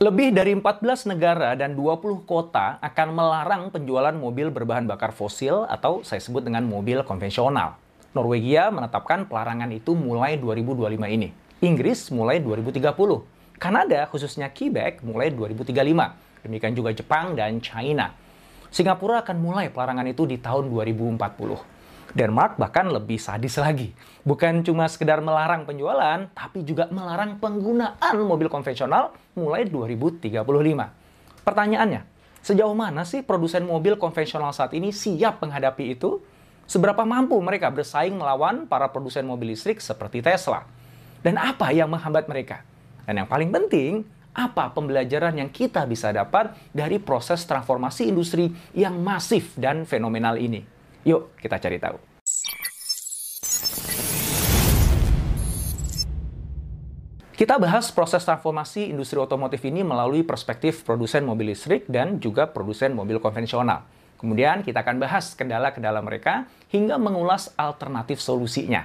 Lebih 0.00 0.32
dari 0.32 0.56
14 0.56 1.12
negara 1.12 1.52
dan 1.52 1.76
20 1.76 2.24
kota 2.24 2.80
akan 2.80 3.08
melarang 3.12 3.68
penjualan 3.68 4.16
mobil 4.16 4.48
berbahan 4.48 4.88
bakar 4.88 5.12
fosil 5.12 5.68
atau 5.68 6.00
saya 6.08 6.24
sebut 6.24 6.40
dengan 6.40 6.64
mobil 6.64 7.04
konvensional. 7.04 7.76
Norwegia 8.16 8.72
menetapkan 8.72 9.28
pelarangan 9.28 9.68
itu 9.68 9.92
mulai 9.92 10.40
2025 10.40 11.04
ini. 11.04 11.36
Inggris 11.60 12.08
mulai 12.16 12.40
2030. 12.40 12.80
Kanada, 13.60 14.08
khususnya 14.08 14.48
Quebec, 14.48 15.04
mulai 15.04 15.36
2035. 15.36 15.68
Demikian 16.48 16.72
juga 16.72 16.96
Jepang 16.96 17.36
dan 17.36 17.60
China. 17.60 18.16
Singapura 18.72 19.20
akan 19.20 19.36
mulai 19.36 19.68
pelarangan 19.68 20.08
itu 20.08 20.24
di 20.24 20.40
tahun 20.40 20.72
2040. 20.72 21.20
Denmark 22.10 22.58
bahkan 22.58 22.90
lebih 22.90 23.22
sadis 23.22 23.54
lagi. 23.60 23.94
Bukan 24.26 24.66
cuma 24.66 24.90
sekedar 24.90 25.22
melarang 25.22 25.62
penjualan, 25.62 26.26
tapi 26.34 26.66
juga 26.66 26.90
melarang 26.90 27.38
penggunaan 27.38 28.16
mobil 28.26 28.50
konvensional 28.50 29.14
mulai 29.38 29.66
2035. 29.66 30.42
Pertanyaannya, 31.46 32.02
sejauh 32.42 32.74
mana 32.74 33.06
sih 33.06 33.22
produsen 33.22 33.62
mobil 33.62 33.94
konvensional 33.94 34.50
saat 34.50 34.74
ini 34.74 34.90
siap 34.90 35.38
menghadapi 35.40 35.94
itu? 35.94 36.18
Seberapa 36.70 37.02
mampu 37.02 37.34
mereka 37.42 37.66
bersaing 37.70 38.14
melawan 38.14 38.66
para 38.66 38.86
produsen 38.90 39.26
mobil 39.26 39.54
listrik 39.54 39.82
seperti 39.82 40.22
Tesla? 40.22 40.66
Dan 41.20 41.38
apa 41.38 41.74
yang 41.74 41.90
menghambat 41.90 42.30
mereka? 42.30 42.62
Dan 43.06 43.22
yang 43.22 43.28
paling 43.28 43.50
penting, 43.50 44.06
apa 44.30 44.70
pembelajaran 44.70 45.34
yang 45.34 45.50
kita 45.50 45.82
bisa 45.86 46.14
dapat 46.14 46.54
dari 46.70 47.02
proses 47.02 47.42
transformasi 47.42 48.06
industri 48.06 48.54
yang 48.70 48.98
masif 49.02 49.50
dan 49.58 49.82
fenomenal 49.82 50.38
ini? 50.38 50.79
Yuk 51.08 51.32
kita 51.40 51.56
cari 51.56 51.80
tahu. 51.80 52.10
Kita 57.40 57.56
bahas 57.56 57.88
proses 57.88 58.20
transformasi 58.20 58.92
industri 58.92 59.16
otomotif 59.16 59.64
ini 59.64 59.80
melalui 59.80 60.20
perspektif 60.20 60.84
produsen 60.84 61.24
mobil 61.24 61.56
listrik 61.56 61.88
dan 61.88 62.20
juga 62.20 62.44
produsen 62.52 62.92
mobil 62.92 63.16
konvensional. 63.16 63.88
Kemudian 64.20 64.60
kita 64.60 64.84
akan 64.84 65.00
bahas 65.00 65.32
kendala-kendala 65.32 66.04
mereka 66.04 66.44
hingga 66.68 67.00
mengulas 67.00 67.48
alternatif 67.56 68.20
solusinya. 68.20 68.84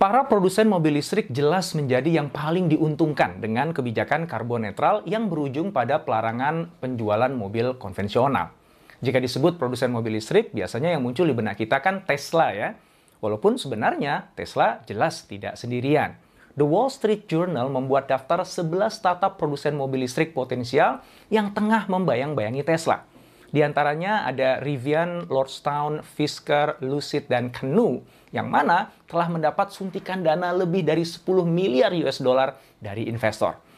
Para 0.00 0.24
produsen 0.24 0.72
mobil 0.72 0.96
listrik 0.96 1.28
jelas 1.28 1.76
menjadi 1.76 2.08
yang 2.08 2.32
paling 2.32 2.72
diuntungkan 2.72 3.44
dengan 3.44 3.76
kebijakan 3.76 4.24
karbon 4.24 4.64
netral 4.64 5.04
yang 5.04 5.28
berujung 5.28 5.76
pada 5.76 6.00
pelarangan 6.00 6.72
penjualan 6.80 7.28
mobil 7.28 7.76
konvensional. 7.76 8.56
Jika 9.00 9.16
disebut 9.16 9.56
produsen 9.56 9.88
mobil 9.88 10.20
listrik, 10.20 10.52
biasanya 10.52 10.92
yang 10.92 11.00
muncul 11.00 11.24
di 11.24 11.32
benak 11.32 11.56
kita 11.56 11.80
kan 11.80 12.04
Tesla 12.04 12.52
ya. 12.52 12.76
Walaupun 13.24 13.56
sebenarnya 13.56 14.32
Tesla 14.36 14.84
jelas 14.84 15.24
tidak 15.24 15.56
sendirian. 15.56 16.16
The 16.56 16.68
Wall 16.68 16.92
Street 16.92 17.24
Journal 17.24 17.72
membuat 17.72 18.12
daftar 18.12 18.44
11 18.44 18.92
startup 18.92 19.40
produsen 19.40 19.76
mobil 19.76 20.04
listrik 20.04 20.36
potensial 20.36 21.00
yang 21.32 21.56
tengah 21.56 21.88
membayang-bayangi 21.88 22.60
Tesla. 22.60 23.08
Di 23.50 23.64
antaranya 23.64 24.28
ada 24.28 24.60
Rivian, 24.60 25.26
Lordstown, 25.26 26.04
Fisker, 26.04 26.78
Lucid, 26.84 27.26
dan 27.26 27.50
Canoo, 27.50 28.04
yang 28.30 28.46
mana 28.46 28.94
telah 29.10 29.26
mendapat 29.26 29.74
suntikan 29.74 30.22
dana 30.22 30.52
lebih 30.52 30.84
dari 30.86 31.02
10 31.02 31.24
miliar 31.48 31.90
US 32.04 32.22
dollar 32.22 32.54
dari 32.78 33.08
investor. 33.10 33.69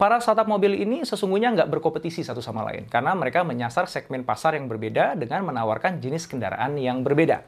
Para 0.00 0.16
startup 0.16 0.48
mobil 0.48 0.80
ini 0.80 1.04
sesungguhnya 1.04 1.52
nggak 1.52 1.76
berkompetisi 1.76 2.24
satu 2.24 2.40
sama 2.40 2.64
lain, 2.64 2.88
karena 2.88 3.12
mereka 3.12 3.44
menyasar 3.44 3.84
segmen 3.84 4.24
pasar 4.24 4.56
yang 4.56 4.64
berbeda 4.64 5.12
dengan 5.12 5.44
menawarkan 5.44 6.00
jenis 6.00 6.24
kendaraan 6.24 6.80
yang 6.80 7.04
berbeda. 7.04 7.44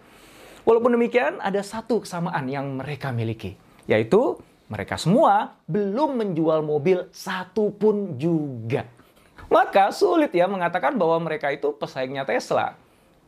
Walaupun 0.69 0.93
demikian, 0.93 1.41
ada 1.41 1.65
satu 1.65 2.05
kesamaan 2.05 2.45
yang 2.53 2.77
mereka 2.77 3.09
miliki, 3.09 3.57
yaitu 3.89 4.37
mereka 4.69 5.01
semua 5.01 5.57
belum 5.65 6.21
menjual 6.21 6.61
mobil 6.61 7.09
satu 7.09 7.73
pun 7.73 8.21
juga. 8.21 8.85
Maka 9.49 9.89
sulit 9.89 10.37
ya 10.37 10.45
mengatakan 10.45 11.01
bahwa 11.01 11.25
mereka 11.25 11.49
itu 11.49 11.73
pesaingnya 11.73 12.29
Tesla. 12.29 12.77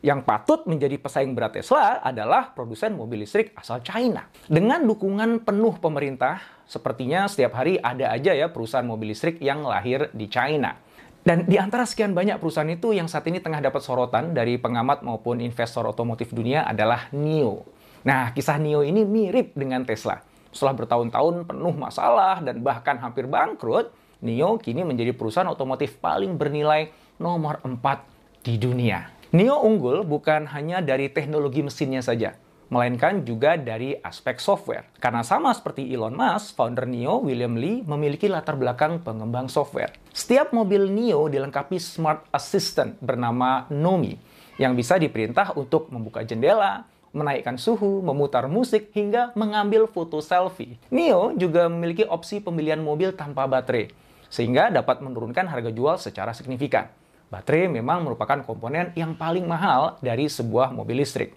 Yang 0.05 0.21
patut 0.29 0.61
menjadi 0.69 1.01
pesaing 1.01 1.33
berat 1.33 1.57
Tesla 1.57 1.97
adalah 2.05 2.53
produsen 2.53 2.93
mobil 2.93 3.25
listrik 3.25 3.57
asal 3.57 3.81
China. 3.81 4.29
Dengan 4.45 4.85
dukungan 4.85 5.41
penuh 5.41 5.81
pemerintah, 5.81 6.45
sepertinya 6.69 7.25
setiap 7.25 7.57
hari 7.57 7.81
ada 7.81 8.13
aja 8.13 8.37
ya 8.37 8.53
perusahaan 8.53 8.85
mobil 8.85 9.17
listrik 9.17 9.41
yang 9.41 9.65
lahir 9.65 10.13
di 10.13 10.29
China. 10.29 10.77
Dan 11.25 11.49
di 11.49 11.57
antara 11.57 11.89
sekian 11.89 12.13
banyak 12.13 12.37
perusahaan 12.37 12.69
itu 12.69 12.93
yang 12.93 13.09
saat 13.09 13.25
ini 13.33 13.41
tengah 13.41 13.65
dapat 13.65 13.81
sorotan 13.81 14.37
dari 14.37 14.61
pengamat 14.61 15.01
maupun 15.01 15.41
investor 15.41 15.89
otomotif 15.89 16.37
dunia 16.37 16.69
adalah 16.69 17.09
NIO. 17.17 17.65
Nah, 18.05 18.29
kisah 18.37 18.61
NIO 18.61 18.85
ini 18.85 19.09
mirip 19.09 19.57
dengan 19.57 19.89
Tesla. 19.89 20.21
Setelah 20.53 20.85
bertahun-tahun 20.85 21.49
penuh 21.49 21.75
masalah 21.81 22.45
dan 22.45 22.61
bahkan 22.61 23.01
hampir 23.01 23.25
bangkrut, 23.25 23.89
NIO 24.21 24.61
kini 24.61 24.85
menjadi 24.85 25.17
perusahaan 25.17 25.49
otomotif 25.49 25.97
paling 25.97 26.37
bernilai 26.37 26.93
nomor 27.17 27.65
4 27.65 28.45
di 28.45 28.61
dunia. 28.61 29.14
NIO 29.35 29.67
unggul 29.67 30.07
bukan 30.07 30.47
hanya 30.47 30.79
dari 30.79 31.11
teknologi 31.11 31.59
mesinnya 31.59 31.99
saja, 32.07 32.39
melainkan 32.71 33.27
juga 33.27 33.59
dari 33.59 33.99
aspek 33.99 34.39
software. 34.39 34.87
Karena 35.03 35.27
sama 35.27 35.51
seperti 35.51 35.91
Elon 35.91 36.15
Musk, 36.15 36.55
founder 36.55 36.87
NIO, 36.87 37.19
William 37.19 37.59
Lee, 37.59 37.83
memiliki 37.83 38.31
latar 38.31 38.55
belakang 38.55 39.03
pengembang 39.03 39.51
software. 39.51 39.91
Setiap 40.15 40.55
mobil 40.55 40.87
NIO 40.87 41.27
dilengkapi 41.27 41.83
Smart 41.83 42.31
Assistant 42.31 42.95
bernama 43.03 43.67
Nomi, 43.75 44.15
yang 44.55 44.79
bisa 44.79 45.03
diperintah 45.03 45.59
untuk 45.59 45.91
membuka 45.91 46.23
jendela, 46.23 46.87
menaikkan 47.11 47.59
suhu, 47.59 48.07
memutar 48.07 48.47
musik, 48.47 48.95
hingga 48.95 49.35
mengambil 49.35 49.91
foto 49.91 50.23
selfie. 50.23 50.79
NIO 50.95 51.35
juga 51.35 51.67
memiliki 51.67 52.07
opsi 52.07 52.39
pembelian 52.39 52.87
mobil 52.87 53.11
tanpa 53.11 53.51
baterai, 53.51 53.91
sehingga 54.31 54.71
dapat 54.71 55.03
menurunkan 55.03 55.51
harga 55.51 55.75
jual 55.75 55.99
secara 55.99 56.31
signifikan. 56.31 56.87
Baterai 57.35 57.67
memang 57.67 58.07
merupakan 58.07 58.47
komponen 58.47 58.95
yang 58.95 59.19
paling 59.19 59.43
mahal 59.43 59.99
dari 59.99 60.31
sebuah 60.31 60.71
mobil 60.71 61.03
listrik. 61.03 61.35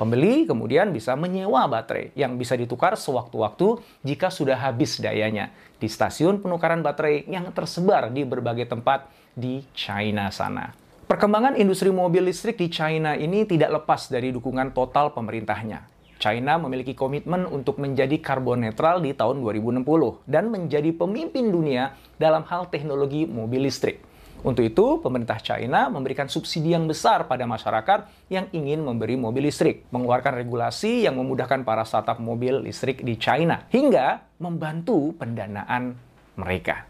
Pembeli 0.00 0.48
kemudian 0.48 0.88
bisa 0.88 1.12
menyewa 1.20 1.68
baterai 1.68 2.16
yang 2.16 2.40
bisa 2.40 2.56
ditukar 2.56 2.96
sewaktu-waktu 2.96 3.76
jika 4.08 4.32
sudah 4.32 4.56
habis 4.56 4.96
dayanya 5.04 5.52
di 5.76 5.84
stasiun 5.84 6.40
penukaran 6.40 6.80
baterai 6.80 7.28
yang 7.28 7.52
tersebar 7.52 8.08
di 8.08 8.24
berbagai 8.24 8.72
tempat 8.72 9.12
di 9.36 9.60
China 9.76 10.32
sana. 10.32 10.72
Perkembangan 11.04 11.60
industri 11.60 11.92
mobil 11.92 12.24
listrik 12.24 12.56
di 12.56 12.72
China 12.72 13.12
ini 13.12 13.44
tidak 13.44 13.84
lepas 13.84 14.08
dari 14.08 14.32
dukungan 14.32 14.72
total 14.72 15.12
pemerintahnya. 15.12 15.84
China 16.16 16.56
memiliki 16.56 16.96
komitmen 16.96 17.44
untuk 17.44 17.76
menjadi 17.76 18.16
karbon 18.16 18.64
netral 18.64 19.04
di 19.04 19.12
tahun 19.12 19.44
2060 19.44 20.24
dan 20.24 20.48
menjadi 20.48 20.88
pemimpin 20.96 21.52
dunia 21.52 21.92
dalam 22.16 22.48
hal 22.48 22.72
teknologi 22.72 23.28
mobil 23.28 23.68
listrik. 23.68 24.13
Untuk 24.44 24.60
itu, 24.60 25.00
pemerintah 25.00 25.40
China 25.40 25.88
memberikan 25.88 26.28
subsidi 26.28 26.76
yang 26.76 26.84
besar 26.84 27.24
pada 27.24 27.48
masyarakat 27.48 28.28
yang 28.28 28.44
ingin 28.52 28.84
memberi 28.84 29.16
mobil 29.16 29.48
listrik, 29.48 29.88
mengeluarkan 29.88 30.36
regulasi 30.36 31.08
yang 31.08 31.16
memudahkan 31.16 31.64
para 31.64 31.80
startup 31.88 32.20
mobil 32.20 32.60
listrik 32.60 33.00
di 33.00 33.16
China, 33.16 33.64
hingga 33.72 34.20
membantu 34.36 35.16
pendanaan 35.16 35.96
mereka. 36.36 36.84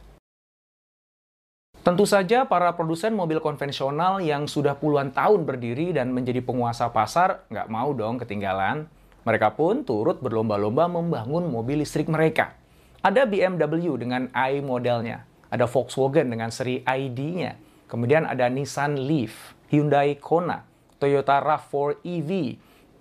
Tentu 1.86 2.10
saja 2.10 2.42
para 2.42 2.74
produsen 2.74 3.14
mobil 3.14 3.38
konvensional 3.38 4.18
yang 4.18 4.50
sudah 4.50 4.74
puluhan 4.74 5.14
tahun 5.14 5.46
berdiri 5.46 5.94
dan 5.94 6.10
menjadi 6.10 6.42
penguasa 6.42 6.90
pasar 6.90 7.46
nggak 7.54 7.70
mau 7.70 7.94
dong 7.94 8.18
ketinggalan. 8.18 8.90
Mereka 9.22 9.54
pun 9.54 9.86
turut 9.86 10.18
berlomba-lomba 10.18 10.90
membangun 10.90 11.46
mobil 11.46 11.86
listrik 11.86 12.10
mereka. 12.10 12.56
Ada 13.04 13.28
BMW 13.28 13.94
dengan 14.00 14.32
i 14.32 14.64
modelnya, 14.64 15.28
ada 15.50 15.66
Volkswagen 15.68 16.30
dengan 16.30 16.48
seri 16.48 16.80
ID-nya. 16.84 17.56
Kemudian 17.88 18.24
ada 18.24 18.48
Nissan 18.48 18.96
Leaf, 18.96 19.54
Hyundai 19.68 20.16
Kona, 20.16 20.64
Toyota 20.96 21.40
RAV4 21.42 22.00
EV, 22.04 22.30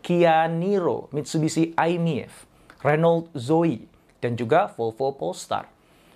Kia 0.04 0.52
Niro, 0.52 1.08
Mitsubishi 1.16 1.72
i-MiEV, 1.72 2.32
Renault 2.84 3.32
Zoe, 3.32 3.88
dan 4.20 4.36
juga 4.36 4.72
Volvo 4.76 5.16
Polestar. 5.16 5.72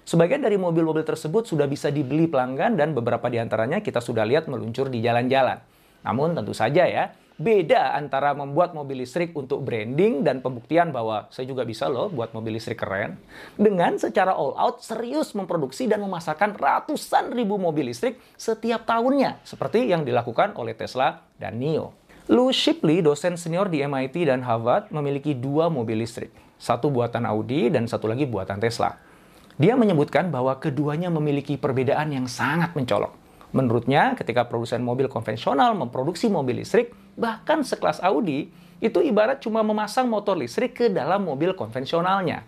Sebagian 0.07 0.39
dari 0.39 0.55
mobil-mobil 0.55 1.03
tersebut 1.03 1.47
sudah 1.47 1.67
bisa 1.67 1.91
dibeli 1.91 2.31
pelanggan 2.31 2.79
dan 2.79 2.95
beberapa 2.95 3.27
di 3.27 3.43
antaranya 3.43 3.83
kita 3.83 3.99
sudah 3.99 4.23
lihat 4.23 4.47
meluncur 4.47 4.87
di 4.87 5.03
jalan-jalan. 5.03 5.59
Namun 6.07 6.31
tentu 6.31 6.55
saja 6.55 6.87
ya, 6.87 7.11
beda 7.37 7.93
antara 7.93 8.33
membuat 8.33 8.73
mobil 8.73 9.05
listrik 9.05 9.29
untuk 9.37 9.61
branding 9.61 10.25
dan 10.25 10.41
pembuktian 10.41 10.89
bahwa 10.89 11.29
saya 11.29 11.45
juga 11.45 11.61
bisa 11.63 11.85
loh 11.85 12.09
buat 12.09 12.33
mobil 12.33 12.57
listrik 12.57 12.81
keren, 12.81 13.21
dengan 13.53 14.01
secara 14.01 14.33
all 14.33 14.57
out 14.57 14.81
serius 14.81 15.37
memproduksi 15.37 15.85
dan 15.85 16.01
memasarkan 16.01 16.57
ratusan 16.57 17.29
ribu 17.37 17.61
mobil 17.61 17.93
listrik 17.93 18.17
setiap 18.33 18.89
tahunnya, 18.89 19.45
seperti 19.45 19.85
yang 19.85 20.01
dilakukan 20.01 20.57
oleh 20.57 20.73
Tesla 20.73 21.21
dan 21.37 21.61
NIO. 21.61 21.93
Lou 22.27 22.51
Shipley, 22.51 22.99
dosen 22.99 23.39
senior 23.39 23.71
di 23.71 23.79
MIT 23.85 24.27
dan 24.27 24.43
Harvard, 24.43 24.91
memiliki 24.91 25.31
dua 25.31 25.71
mobil 25.71 26.03
listrik. 26.03 26.33
Satu 26.59 26.91
buatan 26.91 27.23
Audi 27.23 27.71
dan 27.71 27.87
satu 27.87 28.09
lagi 28.09 28.27
buatan 28.27 28.59
Tesla. 28.59 28.99
Dia 29.55 29.79
menyebutkan 29.79 30.27
bahwa 30.27 30.57
keduanya 30.59 31.07
memiliki 31.07 31.55
perbedaan 31.55 32.11
yang 32.11 32.27
sangat 32.27 32.75
mencolok. 32.75 33.15
Menurutnya, 33.55 34.11
ketika 34.19 34.43
produsen 34.43 34.83
mobil 34.83 35.07
konvensional 35.07 35.71
memproduksi 35.71 36.27
mobil 36.27 36.61
listrik, 36.61 36.91
bahkan 37.17 37.65
sekelas 37.65 37.99
Audi, 38.05 38.47
itu 38.77 39.01
ibarat 39.01 39.41
cuma 39.41 39.65
memasang 39.65 40.05
motor 40.05 40.37
listrik 40.37 40.77
ke 40.77 40.85
dalam 40.93 41.25
mobil 41.25 41.57
konvensionalnya. 41.57 42.45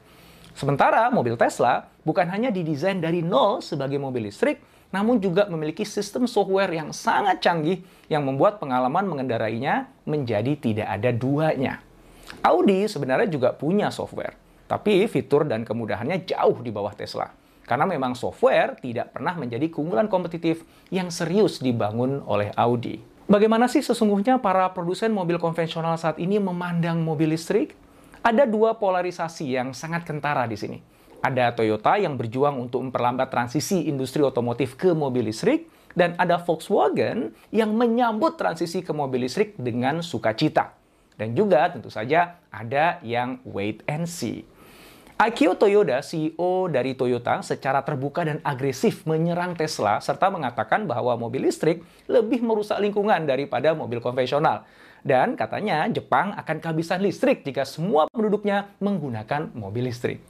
Sementara 0.53 1.09
mobil 1.09 1.33
Tesla 1.33 1.89
bukan 2.05 2.29
hanya 2.29 2.53
didesain 2.53 3.01
dari 3.01 3.25
nol 3.25 3.65
sebagai 3.65 3.97
mobil 3.97 4.29
listrik, 4.29 4.61
namun 4.93 5.17
juga 5.17 5.49
memiliki 5.49 5.85
sistem 5.85 6.29
software 6.29 6.69
yang 6.69 6.93
sangat 6.93 7.41
canggih 7.41 7.81
yang 8.09 8.25
membuat 8.25 8.61
pengalaman 8.61 9.05
mengendarainya 9.09 9.89
menjadi 10.05 10.53
tidak 10.57 10.87
ada 10.89 11.09
duanya. 11.13 11.81
Audi 12.45 12.85
sebenarnya 12.85 13.29
juga 13.29 13.53
punya 13.57 13.89
software, 13.89 14.37
tapi 14.69 15.09
fitur 15.09 15.49
dan 15.49 15.65
kemudahannya 15.65 16.29
jauh 16.29 16.61
di 16.61 16.69
bawah 16.69 16.93
Tesla. 16.93 17.29
Karena 17.65 17.85
memang 17.85 18.17
software 18.17 18.81
tidak 18.81 19.13
pernah 19.13 19.37
menjadi 19.37 19.69
keunggulan 19.69 20.09
kompetitif 20.09 20.65
yang 20.89 21.13
serius 21.13 21.61
dibangun 21.61 22.25
oleh 22.25 22.49
Audi. 22.57 23.08
Bagaimana 23.29 23.69
sih 23.69 23.85
sesungguhnya 23.85 24.41
para 24.41 24.65
produsen 24.73 25.13
mobil 25.13 25.37
konvensional 25.37 26.01
saat 26.01 26.17
ini 26.17 26.41
memandang 26.41 26.97
mobil 27.05 27.37
listrik? 27.37 27.77
Ada 28.25 28.49
dua 28.49 28.73
polarisasi 28.81 29.53
yang 29.53 29.69
sangat 29.69 30.01
kentara 30.01 30.49
di 30.49 30.57
sini. 30.57 30.81
Ada 31.21 31.53
Toyota 31.53 31.93
yang 32.01 32.17
berjuang 32.17 32.57
untuk 32.57 32.81
memperlambat 32.89 33.29
transisi 33.29 33.85
industri 33.85 34.25
otomotif 34.25 34.73
ke 34.73 34.97
mobil 34.97 35.29
listrik, 35.29 35.69
dan 35.93 36.17
ada 36.17 36.41
Volkswagen 36.41 37.29
yang 37.53 37.69
menyambut 37.77 38.33
transisi 38.33 38.81
ke 38.81 38.97
mobil 38.97 39.29
listrik 39.29 39.53
dengan 39.61 40.01
sukacita. 40.01 40.73
Dan 41.13 41.37
juga 41.37 41.69
tentu 41.69 41.93
saja 41.93 42.41
ada 42.49 42.97
yang 43.05 43.37
wait 43.45 43.85
and 43.85 44.09
see. 44.09 44.41
Akio 45.19 45.51
Toyoda, 45.59 45.99
CEO 45.99 46.71
dari 46.71 46.95
Toyota, 46.95 47.43
secara 47.43 47.83
terbuka 47.83 48.23
dan 48.23 48.39
agresif 48.39 49.03
menyerang 49.03 49.51
Tesla 49.51 49.99
serta 49.99 50.31
mengatakan 50.31 50.87
bahwa 50.87 51.19
mobil 51.19 51.43
listrik 51.43 51.83
lebih 52.07 52.39
merusak 52.39 52.79
lingkungan 52.79 53.27
daripada 53.27 53.75
mobil 53.75 53.99
konvensional. 53.99 54.63
Dan 55.03 55.35
katanya 55.35 55.91
Jepang 55.91 56.31
akan 56.39 56.63
kehabisan 56.63 57.03
listrik 57.03 57.43
jika 57.43 57.67
semua 57.67 58.07
penduduknya 58.07 58.71
menggunakan 58.79 59.51
mobil 59.59 59.91
listrik. 59.91 60.23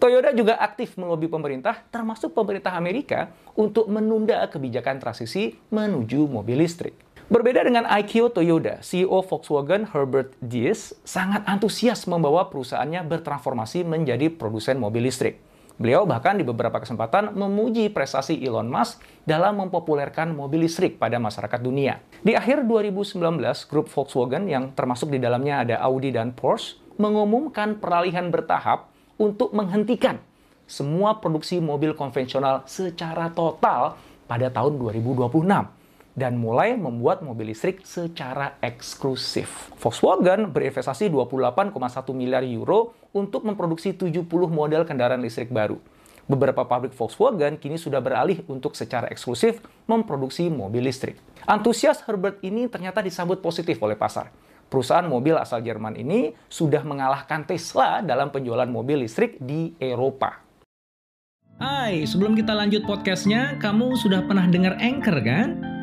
Toyota 0.00 0.32
juga 0.32 0.56
aktif 0.56 0.96
melobi 0.96 1.28
pemerintah, 1.28 1.76
termasuk 1.92 2.32
pemerintah 2.32 2.72
Amerika, 2.72 3.28
untuk 3.60 3.92
menunda 3.92 4.48
kebijakan 4.48 5.04
transisi 5.04 5.52
menuju 5.68 6.24
mobil 6.24 6.64
listrik. 6.64 6.96
Berbeda 7.30 7.62
dengan 7.62 7.86
Aikyo 7.86 8.26
Toyoda, 8.34 8.82
CEO 8.82 9.22
Volkswagen 9.22 9.86
Herbert 9.86 10.34
Diess 10.42 10.98
sangat 11.06 11.46
antusias 11.46 12.02
membawa 12.10 12.50
perusahaannya 12.50 13.06
bertransformasi 13.06 13.86
menjadi 13.86 14.34
produsen 14.34 14.82
mobil 14.82 15.06
listrik. 15.06 15.38
Beliau 15.78 16.10
bahkan 16.10 16.34
di 16.34 16.42
beberapa 16.42 16.82
kesempatan 16.82 17.38
memuji 17.38 17.86
prestasi 17.86 18.34
Elon 18.42 18.66
Musk 18.66 18.98
dalam 19.30 19.62
mempopulerkan 19.62 20.34
mobil 20.34 20.66
listrik 20.66 20.98
pada 20.98 21.22
masyarakat 21.22 21.62
dunia. 21.62 22.02
Di 22.26 22.34
akhir 22.34 22.66
2019, 22.66 23.22
grup 23.70 23.86
Volkswagen 23.86 24.50
yang 24.50 24.74
termasuk 24.74 25.14
di 25.14 25.22
dalamnya 25.22 25.62
ada 25.62 25.76
Audi 25.86 26.10
dan 26.10 26.34
Porsche 26.34 26.82
mengumumkan 26.98 27.78
peralihan 27.78 28.26
bertahap 28.34 28.90
untuk 29.22 29.54
menghentikan 29.54 30.18
semua 30.66 31.22
produksi 31.22 31.62
mobil 31.62 31.94
konvensional 31.94 32.66
secara 32.66 33.30
total 33.30 33.94
pada 34.26 34.50
tahun 34.50 34.82
2026 34.82 35.78
dan 36.18 36.38
mulai 36.38 36.74
membuat 36.74 37.22
mobil 37.22 37.54
listrik 37.54 37.86
secara 37.86 38.58
eksklusif. 38.60 39.70
Volkswagen 39.78 40.50
berinvestasi 40.50 41.10
28,1 41.10 41.72
miliar 42.12 42.42
euro 42.46 42.94
untuk 43.14 43.46
memproduksi 43.46 43.94
70 43.94 44.26
model 44.50 44.82
kendaraan 44.86 45.22
listrik 45.22 45.50
baru. 45.50 45.78
Beberapa 46.30 46.62
pabrik 46.62 46.94
Volkswagen 46.94 47.58
kini 47.58 47.74
sudah 47.74 47.98
beralih 47.98 48.46
untuk 48.46 48.78
secara 48.78 49.10
eksklusif 49.10 49.58
memproduksi 49.90 50.46
mobil 50.46 50.86
listrik. 50.86 51.18
Antusias 51.42 52.06
Herbert 52.06 52.38
ini 52.46 52.70
ternyata 52.70 53.02
disambut 53.02 53.42
positif 53.42 53.82
oleh 53.82 53.98
pasar. 53.98 54.30
Perusahaan 54.70 55.02
mobil 55.02 55.34
asal 55.34 55.66
Jerman 55.66 55.98
ini 55.98 56.30
sudah 56.46 56.86
mengalahkan 56.86 57.42
Tesla 57.42 57.98
dalam 58.06 58.30
penjualan 58.30 58.70
mobil 58.70 59.02
listrik 59.02 59.34
di 59.42 59.74
Eropa. 59.82 60.46
Hai, 61.58 62.06
sebelum 62.06 62.38
kita 62.38 62.54
lanjut 62.54 62.86
podcastnya, 62.86 63.58
kamu 63.58 63.98
sudah 63.98 64.22
pernah 64.24 64.46
dengar 64.46 64.78
Anchor 64.78 65.18
kan? 65.26 65.69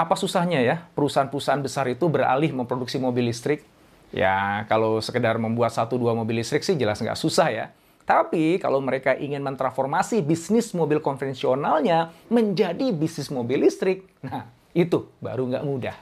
apa 0.00 0.16
susahnya 0.16 0.64
ya 0.64 0.88
perusahaan-perusahaan 0.96 1.60
besar 1.60 1.84
itu 1.92 2.08
beralih 2.08 2.56
memproduksi 2.56 2.96
mobil 2.96 3.28
listrik? 3.28 3.68
Ya, 4.10 4.64
kalau 4.66 4.98
sekedar 5.04 5.36
membuat 5.36 5.76
satu 5.76 6.00
dua 6.00 6.16
mobil 6.16 6.40
listrik 6.40 6.64
sih 6.64 6.74
jelas 6.74 7.04
nggak 7.04 7.20
susah 7.20 7.48
ya. 7.52 7.66
Tapi 8.08 8.58
kalau 8.58 8.80
mereka 8.80 9.14
ingin 9.14 9.44
mentransformasi 9.44 10.24
bisnis 10.24 10.72
mobil 10.72 10.98
konvensionalnya 10.98 12.10
menjadi 12.32 12.90
bisnis 12.90 13.30
mobil 13.30 13.62
listrik, 13.62 14.08
nah 14.24 14.50
itu 14.74 15.06
baru 15.22 15.46
nggak 15.46 15.64
mudah. 15.68 15.96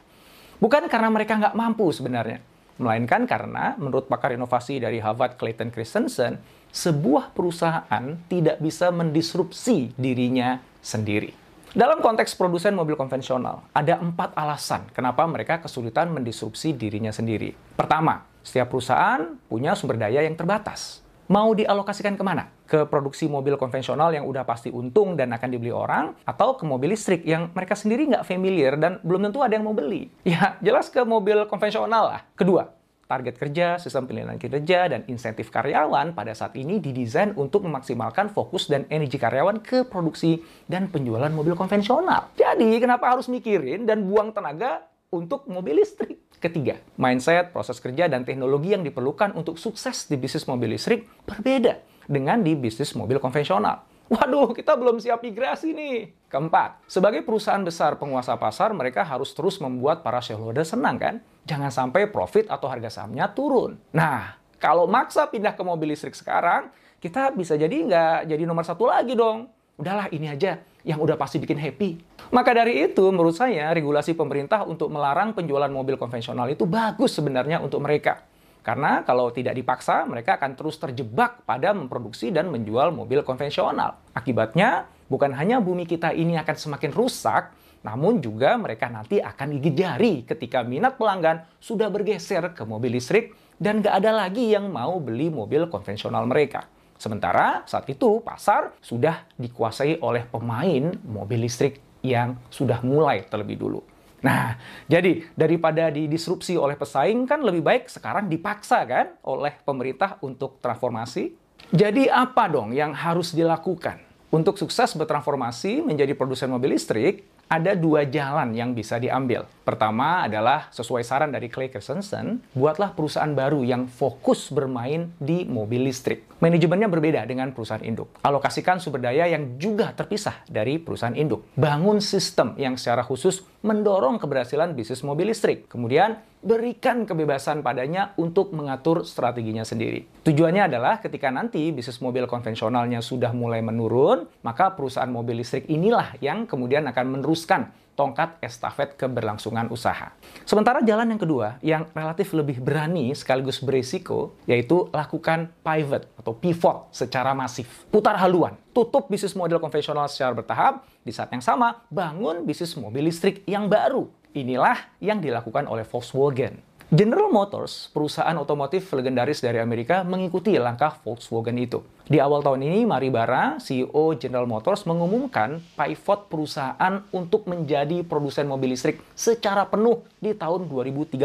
Bukan 0.57 0.89
karena 0.89 1.11
mereka 1.13 1.37
nggak 1.37 1.53
mampu 1.59 1.91
sebenarnya, 1.93 2.41
melainkan 2.81 3.29
karena 3.29 3.77
menurut 3.77 4.09
pakar 4.09 4.33
inovasi 4.33 4.81
dari 4.81 5.05
Harvard 5.05 5.37
Clayton 5.37 5.69
Christensen, 5.69 6.41
sebuah 6.73 7.37
perusahaan 7.37 8.05
tidak 8.31 8.57
bisa 8.57 8.89
mendisrupsi 8.89 9.93
dirinya 10.01 10.65
sendiri. 10.81 11.48
Dalam 11.77 12.01
konteks 12.01 12.33
produsen 12.33 12.73
mobil 12.73 12.97
konvensional, 12.97 13.61
ada 13.77 14.01
empat 14.01 14.33
alasan 14.33 14.89
kenapa 14.97 15.29
mereka 15.29 15.61
kesulitan 15.61 16.09
mendisrupsi 16.09 16.73
dirinya 16.73 17.13
sendiri. 17.13 17.53
Pertama, 17.77 18.25
setiap 18.41 18.73
perusahaan 18.73 19.37
punya 19.53 19.77
sumber 19.77 20.01
daya 20.01 20.25
yang 20.25 20.33
terbatas. 20.33 21.05
Mau 21.29 21.53
dialokasikan 21.53 22.17
ke 22.17 22.25
mana? 22.25 22.49
Ke 22.65 22.89
produksi 22.89 23.29
mobil 23.29 23.61
konvensional 23.61 24.09
yang 24.17 24.25
udah 24.25 24.49
pasti 24.49 24.73
untung 24.73 25.13
dan 25.13 25.29
akan 25.29 25.49
dibeli 25.53 25.69
orang, 25.69 26.17
atau 26.25 26.57
ke 26.57 26.65
mobil 26.65 26.97
listrik 26.97 27.21
yang 27.29 27.53
mereka 27.53 27.77
sendiri 27.77 28.09
nggak 28.09 28.25
familiar 28.25 28.81
dan 28.81 28.97
belum 29.05 29.29
tentu 29.29 29.45
ada 29.45 29.53
yang 29.53 29.69
mau 29.69 29.77
beli? 29.77 30.09
Ya, 30.25 30.57
jelas 30.65 30.89
ke 30.89 31.05
mobil 31.05 31.45
konvensional 31.53 32.17
lah. 32.17 32.21
Kedua, 32.33 32.73
Target 33.09 33.41
kerja, 33.41 33.67
sistem 33.81 34.05
penilaian 34.05 34.37
kinerja, 34.37 34.85
dan 34.93 35.01
insentif 35.09 35.49
karyawan 35.49 36.13
pada 36.13 36.37
saat 36.37 36.53
ini 36.61 36.77
didesain 36.77 37.33
untuk 37.41 37.65
memaksimalkan 37.65 38.29
fokus 38.29 38.69
dan 38.69 38.85
energi 38.93 39.17
karyawan 39.17 39.65
ke 39.65 39.89
produksi 39.89 40.45
dan 40.69 40.93
penjualan 40.93 41.33
mobil 41.33 41.57
konvensional. 41.57 42.29
Jadi, 42.37 42.69
kenapa 42.77 43.17
harus 43.17 43.33
mikirin 43.33 43.89
dan 43.89 44.05
buang 44.05 44.37
tenaga 44.37 44.85
untuk 45.09 45.49
mobil 45.49 45.81
listrik? 45.81 46.21
Ketiga, 46.37 46.85
mindset, 47.01 47.49
proses 47.49 47.81
kerja, 47.81 48.13
dan 48.13 48.29
teknologi 48.29 48.77
yang 48.77 48.85
diperlukan 48.85 49.33
untuk 49.33 49.57
sukses 49.57 50.05
di 50.05 50.21
bisnis 50.21 50.45
mobil 50.45 50.77
listrik 50.77 51.09
berbeda 51.25 51.81
dengan 52.05 52.45
di 52.45 52.53
bisnis 52.61 52.93
mobil 52.93 53.17
konvensional. 53.17 53.89
Waduh, 54.09 54.57
kita 54.57 54.73
belum 54.73 54.97
siap 55.05 55.21
migrasi 55.21 55.77
nih. 55.77 56.17
Keempat, 56.33 56.81
sebagai 56.89 57.21
perusahaan 57.21 57.61
besar 57.61 58.01
penguasa 58.01 58.41
pasar, 58.41 58.73
mereka 58.73 59.05
harus 59.05 59.37
terus 59.37 59.61
membuat 59.61 60.01
para 60.01 60.25
shareholder 60.25 60.65
senang 60.65 60.97
kan? 60.97 61.15
Jangan 61.45 61.69
sampai 61.69 62.09
profit 62.09 62.49
atau 62.49 62.73
harga 62.73 62.89
sahamnya 62.89 63.29
turun. 63.29 63.77
Nah, 63.93 64.41
kalau 64.57 64.89
maksa 64.89 65.29
pindah 65.29 65.53
ke 65.53 65.61
mobil 65.61 65.93
listrik 65.93 66.17
sekarang, 66.17 66.73
kita 67.05 67.37
bisa 67.37 67.53
jadi 67.61 67.69
nggak 67.69 68.33
jadi 68.33 68.43
nomor 68.49 68.65
satu 68.65 68.89
lagi 68.89 69.13
dong. 69.13 69.53
Udahlah 69.77 70.09
ini 70.09 70.33
aja 70.33 70.59
yang 70.89 70.99
udah 71.05 71.21
pasti 71.21 71.37
bikin 71.37 71.61
happy. 71.61 72.01
Maka 72.33 72.57
dari 72.57 72.89
itu, 72.89 73.05
menurut 73.13 73.37
saya, 73.37 73.69
regulasi 73.77 74.17
pemerintah 74.17 74.65
untuk 74.65 74.89
melarang 74.89 75.37
penjualan 75.37 75.69
mobil 75.69 76.01
konvensional 76.01 76.49
itu 76.49 76.65
bagus 76.65 77.13
sebenarnya 77.13 77.61
untuk 77.61 77.85
mereka. 77.85 78.25
Karena 78.69 79.01
kalau 79.01 79.33
tidak 79.33 79.57
dipaksa, 79.57 80.05
mereka 80.05 80.37
akan 80.37 80.53
terus 80.53 80.77
terjebak 80.77 81.41
pada 81.49 81.73
memproduksi 81.73 82.29
dan 82.29 82.53
menjual 82.53 82.93
mobil 82.93 83.25
konvensional. 83.25 83.97
Akibatnya, 84.13 84.85
bukan 85.09 85.33
hanya 85.33 85.57
bumi 85.57 85.89
kita 85.89 86.13
ini 86.13 86.37
akan 86.37 86.53
semakin 86.53 86.93
rusak, 86.93 87.57
namun 87.81 88.21
juga 88.21 88.61
mereka 88.61 88.93
nanti 88.93 89.25
akan 89.25 89.57
gigit 89.57 89.73
jari 89.73 90.21
ketika 90.21 90.61
minat 90.69 91.01
pelanggan 91.01 91.49
sudah 91.57 91.89
bergeser 91.89 92.53
ke 92.53 92.61
mobil 92.69 92.93
listrik 92.93 93.33
dan 93.57 93.81
nggak 93.81 94.05
ada 94.05 94.13
lagi 94.13 94.53
yang 94.53 94.69
mau 94.69 95.01
beli 95.01 95.33
mobil 95.33 95.65
konvensional 95.73 96.29
mereka. 96.29 96.69
Sementara 97.01 97.65
saat 97.65 97.89
itu 97.89 98.21
pasar 98.21 98.77
sudah 98.85 99.25
dikuasai 99.41 99.97
oleh 100.05 100.29
pemain 100.29 100.93
mobil 101.09 101.41
listrik 101.41 101.81
yang 102.05 102.37
sudah 102.53 102.85
mulai 102.85 103.25
terlebih 103.25 103.57
dulu. 103.57 103.81
Nah, 104.19 104.59
jadi 104.91 105.23
daripada 105.39 105.95
didisrupsi 105.95 106.59
oleh 106.59 106.75
pesaing 106.75 107.23
kan 107.29 107.39
lebih 107.39 107.63
baik 107.63 107.87
sekarang 107.87 108.27
dipaksa 108.27 108.83
kan 108.83 109.15
oleh 109.23 109.55
pemerintah 109.63 110.19
untuk 110.27 110.59
transformasi. 110.59 111.39
Jadi 111.71 112.11
apa 112.11 112.51
dong 112.51 112.75
yang 112.75 112.91
harus 112.95 113.31
dilakukan? 113.31 114.03
Untuk 114.29 114.61
sukses 114.61 114.93
bertransformasi 114.93 115.81
menjadi 115.81 116.13
produsen 116.13 116.53
mobil 116.53 116.77
listrik, 116.77 117.25
ada 117.49 117.73
dua 117.73 118.05
jalan 118.05 118.53
yang 118.53 118.77
bisa 118.77 119.01
diambil. 119.01 119.49
Pertama 119.65 120.25
adalah 120.25 120.69
sesuai 120.73 121.05
saran 121.05 121.33
dari 121.33 121.49
Clay 121.53 121.69
Christensen, 121.69 122.41
buatlah 122.57 122.97
perusahaan 122.97 123.29
baru 123.33 123.65
yang 123.65 123.89
fokus 123.89 124.49
bermain 124.53 125.13
di 125.21 125.45
mobil 125.45 125.89
listrik. 125.89 126.25
Manajemennya 126.41 126.89
berbeda 126.89 127.25
dengan 127.29 127.53
perusahaan 127.53 127.83
induk. 127.85 128.09
Alokasikan 128.25 128.81
sumber 128.81 129.05
daya 129.11 129.29
yang 129.29 129.61
juga 129.61 129.93
terpisah 129.93 130.45
dari 130.49 130.79
perusahaan 130.81 131.17
induk. 131.17 131.45
Bangun 131.59 132.01
sistem 132.01 132.55
yang 132.57 132.79
secara 132.81 133.05
khusus 133.05 133.45
mendorong 133.61 134.23
keberhasilan 134.23 134.73
bisnis 134.73 135.03
mobil 135.05 135.35
listrik. 135.35 135.67
Kemudian 135.67 136.17
berikan 136.41 137.03
kebebasan 137.03 137.61
padanya 137.67 138.15
untuk 138.17 138.55
mengatur 138.55 139.03
strateginya 139.03 139.67
sendiri. 139.67 140.07
Tujuannya 140.23 140.71
adalah 140.71 141.03
ketika 141.03 141.29
nanti 141.35 141.71
bisnis 141.75 141.99
mobil 141.99 142.31
konvensionalnya 142.31 143.03
sudah 143.03 143.35
mulai 143.35 143.65
menurun, 143.65 144.27
maka 144.47 144.75
perusahaan 144.75 145.11
mobil 145.11 145.43
listrik 145.43 145.67
inilah 145.67 146.15
yang 146.23 146.47
kemudian 146.47 146.87
akan 146.87 147.19
meneruskan 147.19 147.75
tongkat 147.99 148.39
estafet 148.39 148.95
keberlangsungan 148.95 149.67
usaha. 149.75 150.15
Sementara 150.47 150.79
jalan 150.87 151.11
yang 151.11 151.19
kedua 151.19 151.59
yang 151.59 151.83
relatif 151.91 152.31
lebih 152.31 152.63
berani 152.63 153.11
sekaligus 153.11 153.59
berisiko 153.59 154.39
yaitu 154.47 154.87
lakukan 154.95 155.51
pivot 155.67 156.07
atau 156.15 156.31
pivot 156.39 156.87
secara 156.95 157.35
masif. 157.35 157.67
Putar 157.91 158.15
haluan, 158.23 158.55
tutup 158.71 159.11
bisnis 159.11 159.35
model 159.35 159.59
konvensional 159.59 160.07
secara 160.07 160.31
bertahap, 160.31 160.87
di 161.03 161.11
saat 161.11 161.35
yang 161.35 161.43
sama 161.43 161.83
bangun 161.91 162.47
bisnis 162.47 162.79
mobil 162.79 163.11
listrik 163.11 163.43
yang 163.51 163.67
baru 163.67 164.07
Inilah 164.39 165.03
yang 165.03 165.19
dilakukan 165.19 165.67
oleh 165.67 165.83
Volkswagen. 165.83 166.63
General 166.95 167.27
Motors, 167.27 167.91
perusahaan 167.91 168.33
otomotif 168.39 168.87
legendaris 168.95 169.43
dari 169.43 169.59
Amerika, 169.59 170.07
mengikuti 170.07 170.55
langkah 170.57 170.95
Volkswagen 171.03 171.59
itu. 171.59 171.83
Di 172.07 172.23
awal 172.23 172.47
tahun 172.47 172.63
ini, 172.63 172.87
Mari 172.87 173.11
Barra, 173.11 173.59
CEO 173.59 174.15
General 174.15 174.47
Motors, 174.47 174.87
mengumumkan 174.87 175.59
pivot 175.75 176.31
perusahaan 176.31 177.03
untuk 177.11 177.51
menjadi 177.51 178.07
produsen 178.07 178.47
mobil 178.47 178.79
listrik 178.79 179.03
secara 179.19 179.67
penuh 179.67 180.07
di 180.23 180.33
tahun 180.39 180.71
2035, 180.71 181.19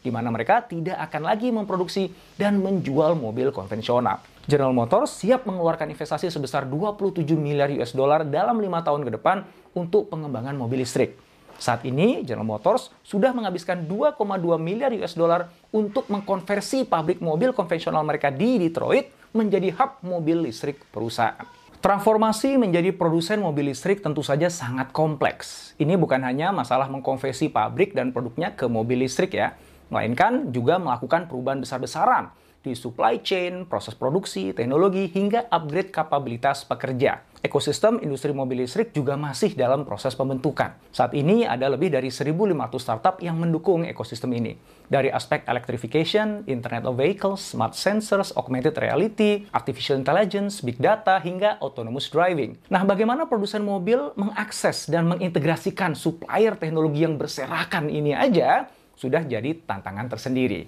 di 0.00 0.10
mana 0.10 0.32
mereka 0.32 0.64
tidak 0.64 0.96
akan 1.12 1.22
lagi 1.28 1.52
memproduksi 1.52 2.08
dan 2.40 2.58
menjual 2.64 3.20
mobil 3.20 3.52
konvensional. 3.52 4.24
General 4.48 4.72
Motors 4.72 5.12
siap 5.12 5.44
mengeluarkan 5.44 5.92
investasi 5.92 6.32
sebesar 6.32 6.64
27 6.64 7.20
miliar 7.36 7.68
US 7.76 7.92
dollar 7.92 8.24
dalam 8.24 8.58
lima 8.58 8.80
tahun 8.80 9.04
ke 9.04 9.20
depan 9.20 9.44
untuk 9.76 10.08
pengembangan 10.08 10.56
mobil 10.56 10.82
listrik. 10.82 11.25
Saat 11.56 11.88
ini, 11.88 12.20
General 12.22 12.44
Motors 12.44 12.92
sudah 13.00 13.32
menghabiskan 13.32 13.88
2,2 13.88 14.20
miliar 14.60 14.92
US 15.00 15.16
dollar 15.16 15.48
untuk 15.72 16.08
mengkonversi 16.12 16.84
pabrik 16.84 17.24
mobil 17.24 17.56
konvensional 17.56 18.04
mereka 18.04 18.28
di 18.28 18.60
Detroit 18.60 19.08
menjadi 19.32 19.72
hub 19.76 20.00
mobil 20.04 20.44
listrik 20.48 20.84
perusahaan. 20.92 21.44
Transformasi 21.76 22.56
menjadi 22.56 22.90
produsen 22.90 23.44
mobil 23.44 23.70
listrik 23.70 24.00
tentu 24.00 24.24
saja 24.24 24.48
sangat 24.48 24.90
kompleks. 24.90 25.76
Ini 25.76 25.94
bukan 26.00 26.24
hanya 26.24 26.50
masalah 26.50 26.88
mengkonversi 26.88 27.52
pabrik 27.52 27.92
dan 27.92 28.10
produknya 28.10 28.56
ke 28.56 28.66
mobil 28.66 29.04
listrik 29.04 29.36
ya, 29.36 29.54
melainkan 29.92 30.50
juga 30.50 30.80
melakukan 30.80 31.30
perubahan 31.30 31.62
besar-besaran 31.62 32.32
di 32.66 32.74
supply 32.74 33.22
chain, 33.22 33.62
proses 33.70 33.94
produksi, 33.94 34.50
teknologi, 34.50 35.06
hingga 35.06 35.46
upgrade 35.46 35.94
kapabilitas 35.94 36.66
pekerja. 36.66 37.22
Ekosistem 37.46 38.02
industri 38.02 38.34
mobil 38.34 38.66
listrik 38.66 38.90
juga 38.90 39.14
masih 39.14 39.54
dalam 39.54 39.86
proses 39.86 40.18
pembentukan. 40.18 40.74
Saat 40.90 41.14
ini 41.14 41.46
ada 41.46 41.70
lebih 41.70 41.94
dari 41.94 42.10
1.500 42.10 42.34
startup 42.82 43.22
yang 43.22 43.38
mendukung 43.38 43.86
ekosistem 43.86 44.34
ini. 44.34 44.58
Dari 44.90 45.14
aspek 45.14 45.46
electrification, 45.46 46.42
Internet 46.50 46.90
of 46.90 46.98
Vehicles, 46.98 47.38
smart 47.38 47.78
sensors, 47.78 48.34
augmented 48.34 48.74
reality, 48.74 49.46
artificial 49.54 49.94
intelligence, 49.94 50.58
big 50.58 50.82
data, 50.82 51.22
hingga 51.22 51.62
autonomous 51.62 52.10
driving. 52.10 52.58
Nah, 52.66 52.82
bagaimana 52.82 53.30
produsen 53.30 53.62
mobil 53.62 54.10
mengakses 54.18 54.90
dan 54.90 55.06
mengintegrasikan 55.06 55.94
supplier 55.94 56.58
teknologi 56.58 57.06
yang 57.06 57.14
berserakan 57.14 57.86
ini 57.86 58.10
aja 58.10 58.66
sudah 58.98 59.22
jadi 59.22 59.54
tantangan 59.62 60.10
tersendiri. 60.10 60.66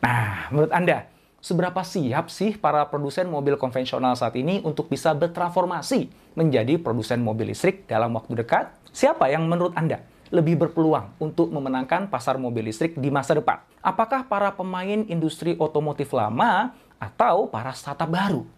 Nah, 0.00 0.48
menurut 0.48 0.72
Anda, 0.72 1.04
seberapa 1.44 1.84
siap 1.84 2.32
sih 2.32 2.56
para 2.56 2.88
produsen 2.88 3.28
mobil 3.28 3.60
konvensional 3.60 4.16
saat 4.16 4.32
ini 4.40 4.64
untuk 4.64 4.88
bisa 4.88 5.12
bertransformasi 5.12 6.08
menjadi 6.32 6.80
produsen 6.80 7.20
mobil 7.20 7.52
listrik 7.52 7.84
dalam 7.84 8.16
waktu 8.16 8.40
dekat? 8.40 8.72
Siapa 8.96 9.28
yang 9.28 9.44
menurut 9.44 9.76
Anda 9.76 10.00
lebih 10.32 10.56
berpeluang 10.56 11.20
untuk 11.20 11.52
memenangkan 11.52 12.08
pasar 12.08 12.40
mobil 12.40 12.72
listrik 12.72 12.96
di 12.96 13.12
masa 13.12 13.36
depan? 13.36 13.60
Apakah 13.84 14.24
para 14.24 14.56
pemain 14.56 15.04
industri 15.04 15.52
otomotif 15.60 16.16
lama 16.16 16.72
atau 16.96 17.44
para 17.52 17.76
startup 17.76 18.08
baru? 18.08 18.48